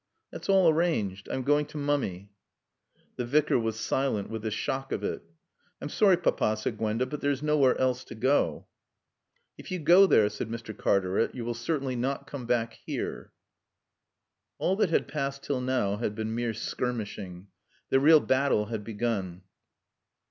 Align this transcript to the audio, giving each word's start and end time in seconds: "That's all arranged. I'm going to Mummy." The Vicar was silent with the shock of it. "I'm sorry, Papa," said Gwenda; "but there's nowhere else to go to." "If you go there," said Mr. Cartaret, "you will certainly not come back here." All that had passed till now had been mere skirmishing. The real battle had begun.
"That's 0.31 0.49
all 0.49 0.67
arranged. 0.67 1.29
I'm 1.29 1.43
going 1.43 1.67
to 1.67 1.77
Mummy." 1.77 2.31
The 3.17 3.23
Vicar 3.23 3.59
was 3.59 3.79
silent 3.79 4.31
with 4.31 4.41
the 4.41 4.49
shock 4.49 4.91
of 4.91 5.03
it. 5.03 5.21
"I'm 5.79 5.89
sorry, 5.89 6.17
Papa," 6.17 6.57
said 6.57 6.79
Gwenda; 6.79 7.05
"but 7.05 7.21
there's 7.21 7.43
nowhere 7.43 7.77
else 7.77 8.03
to 8.05 8.15
go 8.15 8.65
to." 8.65 8.65
"If 9.63 9.69
you 9.69 9.77
go 9.77 10.07
there," 10.07 10.27
said 10.29 10.49
Mr. 10.49 10.75
Cartaret, 10.75 11.35
"you 11.35 11.45
will 11.45 11.53
certainly 11.53 11.95
not 11.95 12.25
come 12.25 12.47
back 12.47 12.79
here." 12.83 13.31
All 14.57 14.75
that 14.77 14.89
had 14.89 15.07
passed 15.07 15.43
till 15.43 15.61
now 15.61 15.97
had 15.97 16.15
been 16.15 16.33
mere 16.33 16.55
skirmishing. 16.55 17.49
The 17.91 17.99
real 17.99 18.21
battle 18.21 18.65
had 18.65 18.83
begun. 18.83 19.43